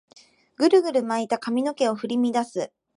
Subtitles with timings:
[0.55, 2.71] グルグルに巻いた髪の毛を振り乱す